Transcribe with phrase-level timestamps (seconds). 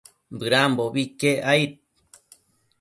[0.37, 1.73] Bëdambobi iquec aid